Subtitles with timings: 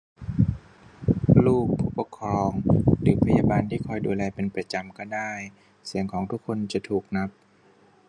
[1.45, 2.49] ลูก ผู้ปกครอง
[3.01, 5.31] หรือพยาบาลที่คอยดูแลเป็นประจำก็ได้-
[5.87, 7.29] เสียงของทุกคนจะถูกนับ